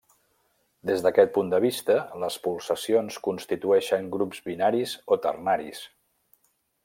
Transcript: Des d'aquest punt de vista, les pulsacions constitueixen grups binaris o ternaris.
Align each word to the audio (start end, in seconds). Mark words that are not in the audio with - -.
Des 0.89 1.03
d'aquest 1.05 1.33
punt 1.35 1.51
de 1.51 1.59
vista, 1.65 1.97
les 2.23 2.37
pulsacions 2.47 3.19
constitueixen 3.29 4.09
grups 4.17 4.43
binaris 4.51 4.99
o 5.17 5.23
ternaris. 5.27 5.85